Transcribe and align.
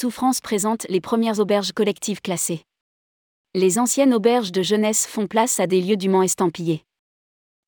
Atout 0.00 0.10
France 0.10 0.40
présente 0.40 0.86
les 0.88 1.02
premières 1.02 1.40
auberges 1.40 1.72
collectives 1.72 2.22
classées. 2.22 2.62
Les 3.54 3.78
anciennes 3.78 4.14
auberges 4.14 4.50
de 4.50 4.62
jeunesse 4.62 5.06
font 5.06 5.26
place 5.26 5.60
à 5.60 5.66
des 5.66 5.82
lieux 5.82 5.98
dûment 5.98 6.22
estampillés. 6.22 6.86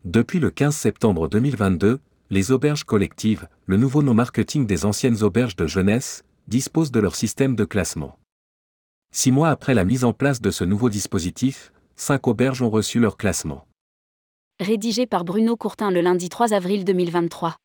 Depuis 0.07 0.39
le 0.39 0.51
15 0.51 0.75
septembre 0.75 1.29
2022, 1.29 2.01
les 2.31 2.51
auberges 2.51 2.85
collectives, 2.85 3.49
le 3.67 3.77
nouveau 3.77 4.03
nom 4.03 4.15
marketing 4.15 4.67
des 4.67 4.87
anciennes 4.87 5.23
auberges 5.23 5.57
de 5.57 5.67
jeunesse, 5.67 6.25
disposent 6.49 6.91
de 6.91 7.01
leur 7.01 7.17
système 7.17 7.55
de 7.55 7.67
classement. 7.67 8.19
Six 9.11 9.31
mois 9.31 9.51
après 9.51 9.75
la 9.75 9.85
mise 9.85 10.03
en 10.03 10.15
place 10.15 10.41
de 10.41 10.51
ce 10.51 10.65
nouveau 10.65 10.89
dispositif, 10.89 11.71
cinq 11.97 12.29
auberges 12.29 12.63
ont 12.63 12.71
reçu 12.71 12.99
leur 12.99 13.19
classement. 13.19 13.67
Rédigé 14.59 15.07
par 15.07 15.27
Bruno 15.27 15.55
Courtin 15.57 15.91
le 15.91 16.01
lundi 16.01 16.31
3 16.31 16.55
avril 16.55 16.87
2023. 16.87 17.57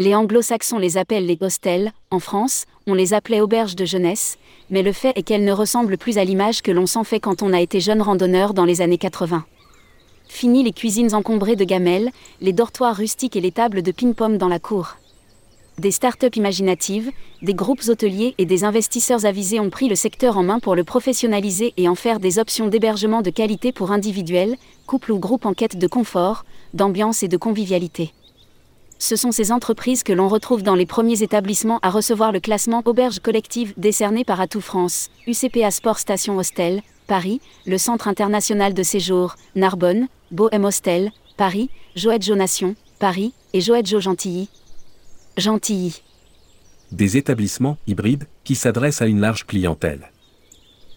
Les 0.00 0.14
anglo-saxons 0.14 0.78
les 0.78 0.96
appellent 0.96 1.26
les 1.26 1.38
hostels, 1.40 1.92
en 2.12 2.20
France, 2.20 2.66
on 2.86 2.94
les 2.94 3.14
appelait 3.14 3.40
auberges 3.40 3.74
de 3.74 3.84
jeunesse, 3.84 4.38
mais 4.70 4.84
le 4.84 4.92
fait 4.92 5.12
est 5.16 5.24
qu'elles 5.24 5.44
ne 5.44 5.50
ressemblent 5.50 5.98
plus 5.98 6.18
à 6.18 6.24
l'image 6.24 6.62
que 6.62 6.70
l'on 6.70 6.86
s'en 6.86 7.02
fait 7.02 7.18
quand 7.18 7.42
on 7.42 7.52
a 7.52 7.60
été 7.60 7.80
jeune 7.80 8.00
randonneur 8.00 8.54
dans 8.54 8.64
les 8.64 8.80
années 8.80 8.96
80. 8.96 9.44
Fini 10.28 10.62
les 10.62 10.70
cuisines 10.70 11.16
encombrées 11.16 11.56
de 11.56 11.64
gamelles, 11.64 12.12
les 12.40 12.52
dortoirs 12.52 12.94
rustiques 12.94 13.34
et 13.34 13.40
les 13.40 13.50
tables 13.50 13.82
de 13.82 13.90
ping-pong 13.90 14.38
dans 14.38 14.46
la 14.46 14.60
cour. 14.60 14.98
Des 15.78 15.90
start-up 15.90 16.36
imaginatives, 16.36 17.10
des 17.42 17.54
groupes 17.54 17.82
hôteliers 17.88 18.36
et 18.38 18.46
des 18.46 18.62
investisseurs 18.62 19.26
avisés 19.26 19.58
ont 19.58 19.70
pris 19.70 19.88
le 19.88 19.96
secteur 19.96 20.38
en 20.38 20.44
main 20.44 20.60
pour 20.60 20.76
le 20.76 20.84
professionnaliser 20.84 21.74
et 21.76 21.88
en 21.88 21.96
faire 21.96 22.20
des 22.20 22.38
options 22.38 22.68
d'hébergement 22.68 23.20
de 23.20 23.30
qualité 23.30 23.72
pour 23.72 23.90
individuels, 23.90 24.58
couples 24.86 25.10
ou 25.10 25.18
groupes 25.18 25.44
en 25.44 25.54
quête 25.54 25.76
de 25.76 25.88
confort, 25.88 26.44
d'ambiance 26.72 27.24
et 27.24 27.28
de 27.28 27.36
convivialité 27.36 28.12
ce 28.98 29.14
sont 29.14 29.30
ces 29.30 29.52
entreprises 29.52 30.02
que 30.02 30.12
l'on 30.12 30.28
retrouve 30.28 30.62
dans 30.62 30.74
les 30.74 30.86
premiers 30.86 31.22
établissements 31.22 31.78
à 31.82 31.90
recevoir 31.90 32.32
le 32.32 32.40
classement 32.40 32.82
Auberge 32.84 33.20
collective 33.20 33.72
décerné 33.76 34.24
par 34.24 34.40
Atout 34.40 34.60
France, 34.60 35.10
UCPA 35.26 35.70
Sport 35.70 35.98
Station 35.98 36.36
Hostel, 36.36 36.82
Paris, 37.06 37.40
le 37.66 37.78
Centre 37.78 38.08
international 38.08 38.74
de 38.74 38.82
séjour, 38.82 39.36
Narbonne, 39.54 40.08
Bohem 40.30 40.64
Hostel, 40.64 41.12
Paris, 41.36 41.70
Joët 41.94 42.22
Jo 42.22 42.34
Nation, 42.34 42.74
Paris, 42.98 43.32
et 43.52 43.60
Joët 43.60 43.86
Jo 43.86 44.00
Gentilly. 44.00 44.48
Gentilly. 45.36 46.02
Des 46.90 47.16
établissements 47.16 47.78
hybrides 47.86 48.24
qui 48.44 48.54
s'adressent 48.54 49.02
à 49.02 49.06
une 49.06 49.20
large 49.20 49.46
clientèle. 49.46 50.10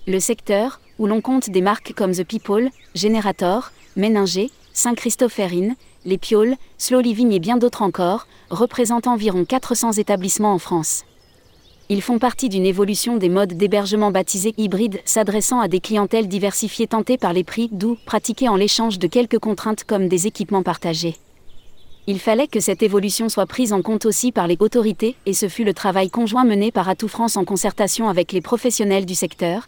Le 0.08 0.20
secteur, 0.20 0.82
où 0.98 1.06
l'on 1.06 1.22
compte 1.22 1.50
des 1.50 1.62
marques 1.62 1.94
comme 1.94 2.14
The 2.14 2.24
People, 2.24 2.70
Generator, 2.96 3.72
Méninger, 3.96 4.50
Saint-Christopherine, 4.74 5.76
les 6.06 6.18
Pioles, 6.18 6.56
Slow 6.78 7.00
Living 7.00 7.32
et 7.32 7.40
bien 7.40 7.58
d'autres 7.58 7.84
encore, 7.84 8.28
représentent 8.50 9.08
environ 9.08 9.46
400 9.46 9.94
établissements 9.94 10.54
en 10.54 10.58
France. 10.58 11.04
Ils 11.90 12.02
font 12.02 12.20
partie 12.20 12.50
d'une 12.50 12.66
évolution 12.66 13.18
des 13.18 13.30
modes 13.30 13.54
d'hébergement 13.54 14.12
baptisés 14.12 14.54
hybrides 14.58 15.02
s'adressant 15.04 15.60
à 15.60 15.68
des 15.68 15.80
clientèles 15.80 16.28
diversifiées 16.28 16.88
tentées 16.88 17.18
par 17.18 17.34
les 17.34 17.44
prix 17.44 17.70
doux 17.72 17.98
pratiqués 18.06 18.48
en 18.50 18.56
l'échange 18.56 18.98
de 18.98 19.08
quelques 19.08 19.40
contraintes 19.40 19.84
comme 19.84 20.08
des 20.08 20.26
équipements 20.26 20.64
partagés. 20.64 21.18
Il 22.08 22.20
fallait 22.20 22.48
que 22.48 22.60
cette 22.60 22.82
évolution 22.82 23.30
soit 23.30 23.46
prise 23.46 23.74
en 23.74 23.82
compte 23.82 24.06
aussi 24.06 24.32
par 24.32 24.48
les 24.48 24.58
autorités 24.60 25.16
et 25.26 25.34
ce 25.34 25.48
fut 25.48 25.64
le 25.64 25.74
travail 25.74 26.10
conjoint 26.10 26.46
mené 26.46 26.72
par 26.72 26.90
Atout 26.90 27.08
France 27.08 27.38
en 27.38 27.46
concertation 27.46 28.10
avec 28.10 28.32
les 28.32 28.42
professionnels 28.42 29.06
du 29.06 29.14
secteur, 29.14 29.68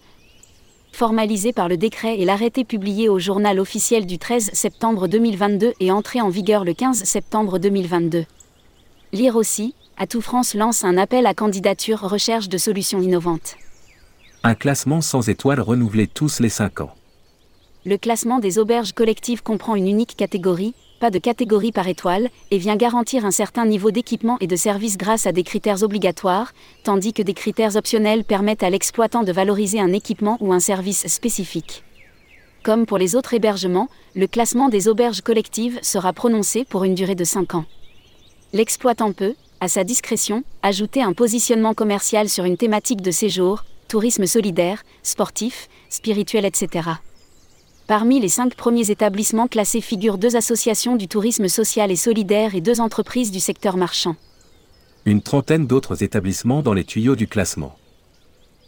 formalisé 0.94 1.54
par 1.54 1.68
le 1.68 1.78
décret 1.78 2.20
et 2.20 2.26
l'arrêté 2.26 2.64
publié 2.64 3.10
au 3.10 3.20
journal 3.20 3.60
officiel 3.60 4.06
du 4.06 4.20
13 4.20 4.52
septembre 4.54 5.08
2022 5.08 5.74
et 5.80 5.92
entré 5.92 6.22
en 6.22 6.30
vigueur 6.30 6.64
le 6.64 6.74
15 6.74 7.04
septembre 7.04 7.58
2022. 7.60 8.26
Lire 9.12 9.36
aussi, 9.36 9.76
Atout 9.98 10.22
France 10.22 10.56
lance 10.56 10.84
un 10.84 10.98
appel 10.98 11.26
à 11.26 11.34
candidature 11.34 12.00
recherche 12.00 12.50
de 12.50 12.58
solutions 12.58 13.02
innovantes. 13.02 13.56
Un 14.44 14.56
classement 14.56 15.02
sans 15.02 15.30
étoiles 15.30 15.62
renouvelé 15.62 16.08
tous 16.08 16.40
les 16.40 16.50
5 16.50 16.82
ans. 16.82 16.96
Le 17.86 17.98
classement 17.98 18.40
des 18.40 18.59
auberges 18.59 18.94
collectives 18.94 19.44
comprend 19.44 19.76
une 19.76 19.88
unique 19.88 20.16
catégorie, 20.16 20.74
de 21.09 21.19
catégorie 21.19 21.72
par 21.72 21.88
étoile, 21.88 22.30
et 22.52 22.58
vient 22.58 22.75
garantir 22.75 23.25
un 23.25 23.31
certain 23.31 23.66
niveau 23.66 23.91
d'équipement 23.91 24.38
et 24.40 24.47
de 24.47 24.56
service 24.56 24.97
grâce 24.97 25.28
à 25.28 25.31
des 25.31 25.44
critères 25.44 25.84
obligatoires, 25.84 26.53
tandis 26.84 27.14
que 27.14 27.22
des 27.22 27.34
critères 27.34 27.75
optionnels 27.75 28.24
permettent 28.24 28.64
à 28.64 28.69
l'exploitant 28.69 29.24
de 29.24 29.31
valoriser 29.31 29.80
un 29.80 29.94
équipement 29.94 30.38
ou 30.40 30.53
un 30.53 30.59
service 30.59 31.08
spécifique. 31.08 31.84
Comme 32.64 32.86
pour 32.86 32.97
les 32.97 33.16
autres 33.16 33.34
hébergements, 33.34 33.90
le 34.16 34.28
classement 34.28 34.69
des 34.69 34.88
auberges 34.88 35.22
collectives 35.22 35.80
sera 35.81 36.14
prononcé 36.14 36.64
pour 36.64 36.86
une 36.86 36.96
durée 36.96 37.16
de 37.16 37.25
5 37.25 37.56
ans. 37.56 37.66
L'exploitant 38.53 39.12
peut, 39.12 39.35
à 39.59 39.68
sa 39.68 39.84
discrétion, 39.84 40.44
ajouter 40.62 41.02
un 41.02 41.14
positionnement 41.14 41.74
commercial 41.74 42.30
sur 42.30 42.46
une 42.46 42.58
thématique 42.58 43.02
de 43.02 43.12
séjour, 43.12 43.66
tourisme 43.88 44.25
solidaire, 44.25 44.84
sportif, 45.03 45.68
spirituel, 45.90 46.46
etc. 46.46 46.90
Parmi 47.88 48.22
les 48.22 48.30
cinq 48.30 48.56
premiers 48.56 48.92
établissements 48.92 49.48
classés 49.48 49.82
figurent 49.82 50.18
deux 50.18 50.38
associations 50.38 50.96
du 50.96 51.10
tourisme 51.10 51.50
social 51.50 51.92
et 51.92 51.98
solidaire 51.98 52.56
et 52.56 52.62
deux 52.62 52.80
entreprises 52.80 53.30
du 53.30 53.42
secteur 53.42 53.76
marchand. 53.76 54.16
Une 55.06 55.22
trentaine 55.22 55.68
d'autres 55.68 56.02
établissements 56.02 56.62
dans 56.62 56.74
les 56.74 56.86
tuyaux 56.86 57.18
du 57.18 57.28
classement. 57.28 57.76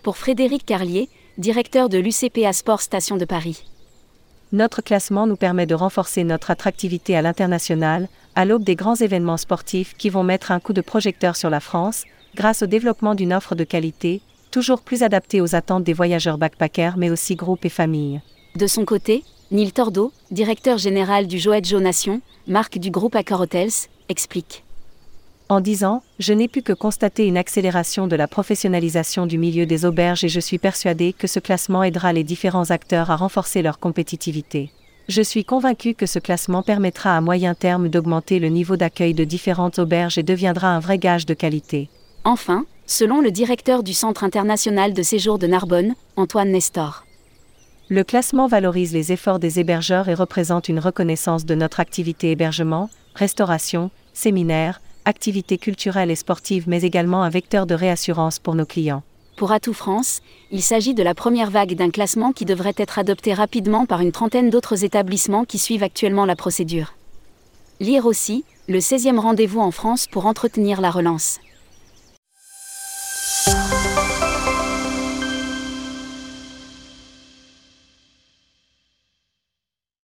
Pour 0.04 0.18
Frédéric 0.18 0.66
Carlier, 0.66 1.08
directeur 1.38 1.88
de 1.88 1.98
l'UCPA 1.98 2.52
Sport 2.52 2.82
Station 2.82 3.16
de 3.16 3.24
Paris. 3.24 3.64
Notre 4.52 4.82
classement 4.82 5.28
nous 5.28 5.38
permet 5.38 5.66
de 5.66 5.76
renforcer 5.76 6.26
notre 6.26 6.52
attractivité 6.52 7.16
à 7.16 7.22
l'international, 7.22 8.10
à 8.36 8.44
l'aube 8.44 8.66
des 8.66 8.76
grands 8.76 8.96
événements 8.96 9.38
sportifs 9.38 9.96
qui 9.98 10.10
vont 10.10 10.24
mettre 10.24 10.52
un 10.52 10.60
coup 10.60 10.74
de 10.74 10.82
projecteur 10.82 11.38
sur 11.38 11.50
la 11.50 11.62
France, 11.62 12.04
grâce 12.36 12.64
au 12.64 12.68
développement 12.68 13.16
d'une 13.16 13.34
offre 13.34 13.56
de 13.56 13.64
qualité, 13.64 14.22
toujours 14.52 14.82
plus 14.82 15.04
adaptée 15.04 15.40
aux 15.40 15.56
attentes 15.56 15.86
des 15.86 15.94
voyageurs 15.94 16.38
backpackers 16.38 16.98
mais 16.98 17.10
aussi 17.10 17.36
groupes 17.36 17.64
et 17.64 17.70
familles. 17.70 18.22
De 18.56 18.68
son 18.68 18.86
côté, 18.86 19.26
Neil 19.52 19.74
Tordo, 19.74 20.14
directeur 20.32 20.78
général 20.78 21.28
du 21.28 21.40
Joët 21.40 21.68
Jo 21.68 21.82
Nation, 21.82 22.22
marque 22.48 22.78
du 22.78 22.90
groupe 22.90 23.16
Accor 23.18 23.42
Hotels, 23.42 23.90
explique. 24.08 24.64
En 25.50 25.60
dix 25.60 25.84
ans, 25.84 26.04
je 26.20 26.32
n'ai 26.32 26.48
pu 26.48 26.62
que 26.62 26.72
constater 26.72 27.28
une 27.28 27.36
accélération 27.36 28.08
de 28.08 28.16
la 28.16 28.30
professionnalisation 28.30 29.26
du 29.26 29.38
milieu 29.38 29.66
des 29.66 29.84
auberges 29.84 30.24
et 30.24 30.30
je 30.30 30.40
suis 30.40 30.58
persuadé 30.58 31.12
que 31.12 31.28
ce 31.28 31.42
classement 31.42 31.84
aidera 31.84 32.14
les 32.14 32.24
différents 32.24 32.72
acteurs 32.72 33.12
à 33.12 33.18
renforcer 33.18 33.62
leur 33.62 33.78
compétitivité. 33.78 34.72
Je 35.10 35.22
suis 35.22 35.44
convaincu 35.44 35.94
que 35.94 36.06
ce 36.06 36.20
classement 36.20 36.64
permettra 36.64 37.18
à 37.18 37.22
moyen 37.22 37.56
terme 37.56 37.90
d'augmenter 37.90 38.40
le 38.40 38.48
niveau 38.48 38.78
d'accueil 38.78 39.14
de 39.14 39.26
différentes 39.26 39.80
auberges 39.80 40.18
et 40.18 40.24
deviendra 40.24 40.70
un 40.70 40.80
vrai 40.80 40.98
gage 40.98 41.26
de 41.26 41.34
qualité. 41.34 41.90
Enfin, 42.24 42.66
selon 42.88 43.20
le 43.20 43.32
directeur 43.32 43.84
du 43.84 43.94
Centre 43.94 44.24
international 44.24 44.94
de 44.94 45.04
séjour 45.04 45.40
de 45.40 45.46
Narbonne, 45.46 45.94
Antoine 46.16 46.52
Nestor. 46.52 47.05
Le 47.88 48.04
classement 48.04 48.48
valorise 48.48 48.94
les 48.94 49.12
efforts 49.12 49.38
des 49.38 49.60
hébergeurs 49.60 50.10
et 50.10 50.16
représente 50.16 50.70
une 50.70 50.80
reconnaissance 50.80 51.46
de 51.46 51.54
notre 51.54 51.80
activité 51.80 52.32
hébergement, 52.32 52.90
restauration, 53.14 53.92
séminaires, 54.12 54.82
activités 55.06 55.60
culturelles 55.60 56.10
et 56.10 56.16
sportives 56.16 56.68
mais 56.68 56.82
également 56.82 57.22
un 57.22 57.30
vecteur 57.30 57.68
de 57.68 57.76
réassurance 57.76 58.40
pour 58.40 58.56
nos 58.56 58.66
clients. 58.66 59.04
Pour 59.38 59.52
Atout 59.52 59.76
France, 59.76 60.22
il 60.50 60.64
s'agit 60.64 60.96
de 60.96 61.04
la 61.04 61.14
première 61.14 61.52
vague 61.52 61.76
d'un 61.76 61.92
classement 61.92 62.32
qui 62.32 62.46
devrait 62.46 62.74
être 62.78 62.98
adopté 62.98 63.36
rapidement 63.36 63.86
par 63.86 64.02
une 64.02 64.12
trentaine 64.12 64.50
d'autres 64.50 64.84
établissements 64.84 65.46
qui 65.46 65.60
suivent 65.60 65.84
actuellement 65.84 66.26
la 66.26 66.36
procédure. 66.36 66.96
Lire 67.80 68.08
aussi, 68.08 68.46
le 68.68 68.80
16e 68.80 69.20
rendez-vous 69.20 69.60
en 69.60 69.70
France 69.70 70.08
pour 70.08 70.26
entretenir 70.26 70.82
la 70.82 70.90
relance. 70.90 71.40